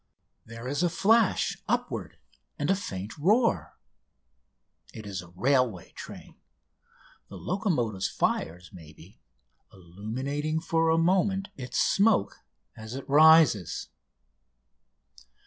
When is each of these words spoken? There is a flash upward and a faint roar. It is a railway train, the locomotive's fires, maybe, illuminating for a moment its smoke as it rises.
There 0.47 0.67
is 0.67 0.81
a 0.81 0.89
flash 0.89 1.61
upward 1.67 2.17
and 2.57 2.71
a 2.71 2.75
faint 2.75 3.15
roar. 3.19 3.77
It 4.95 5.05
is 5.05 5.21
a 5.21 5.27
railway 5.29 5.91
train, 5.91 6.37
the 7.27 7.35
locomotive's 7.37 8.07
fires, 8.07 8.71
maybe, 8.73 9.19
illuminating 9.71 10.59
for 10.59 10.89
a 10.89 10.97
moment 10.97 11.49
its 11.55 11.79
smoke 11.79 12.39
as 12.75 12.95
it 12.95 13.07
rises. 13.07 13.89